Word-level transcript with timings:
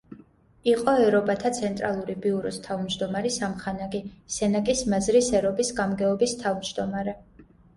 იყო 0.69 0.93
ერობათა 1.01 1.51
ცენტრალური 1.57 2.15
ბიუროს 2.23 2.57
თავმჯდომარის 2.69 3.37
ამხანაგი; 3.49 4.01
სენაკის 4.37 4.83
მაზრის 4.95 5.31
ერობის 5.43 5.71
გამგეობის 5.83 6.37
თავმჯდომარე. 6.45 7.17